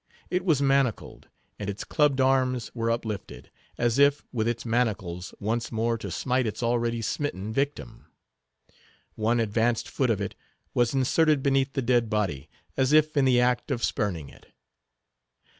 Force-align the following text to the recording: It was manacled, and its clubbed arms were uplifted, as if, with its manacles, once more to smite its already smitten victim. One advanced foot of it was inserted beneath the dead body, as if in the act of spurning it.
It 0.31 0.43
was 0.43 0.63
manacled, 0.63 1.27
and 1.59 1.69
its 1.69 1.83
clubbed 1.83 2.19
arms 2.19 2.71
were 2.73 2.89
uplifted, 2.89 3.51
as 3.77 3.99
if, 3.99 4.25
with 4.31 4.47
its 4.47 4.65
manacles, 4.65 5.31
once 5.39 5.71
more 5.71 5.95
to 5.99 6.09
smite 6.09 6.47
its 6.47 6.63
already 6.63 7.03
smitten 7.03 7.53
victim. 7.53 8.07
One 9.13 9.39
advanced 9.39 9.87
foot 9.87 10.09
of 10.09 10.19
it 10.19 10.33
was 10.73 10.95
inserted 10.95 11.43
beneath 11.43 11.73
the 11.73 11.83
dead 11.83 12.09
body, 12.09 12.49
as 12.75 12.93
if 12.93 13.15
in 13.15 13.25
the 13.25 13.39
act 13.39 13.69
of 13.69 13.83
spurning 13.83 14.29
it. 14.29 14.47